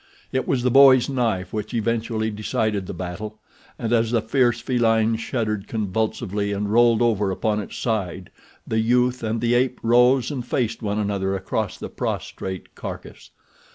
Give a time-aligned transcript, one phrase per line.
[0.31, 3.37] It was the boy's knife which eventually decided the battle,
[3.77, 8.31] and as the fierce feline shuddered convulsively and rolled over upon its side
[8.65, 13.29] the youth and the ape rose and faced one another across the prostrate carcass.